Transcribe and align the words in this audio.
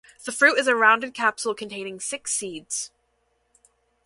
The 0.25 0.31
fruit 0.31 0.57
is 0.57 0.65
a 0.67 0.75
rounded 0.75 1.13
capsule 1.13 1.53
containing 1.53 1.99
six 1.99 2.33
seeds. 2.33 2.89